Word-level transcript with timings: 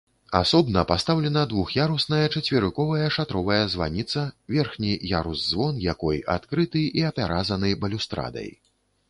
Асобна 0.37 0.81
пастаўлена 0.91 1.41
двух'ярусная 1.51 2.21
чацверыковая 2.39 3.09
шатровая 3.17 3.59
званіца, 3.75 4.25
верхні 4.55 4.91
ярус-звон 5.13 5.73
якой 5.93 6.25
адкрыты 6.39 6.83
і 7.03 7.07
апяразаны 7.13 7.75
балюстрадай. 7.87 8.51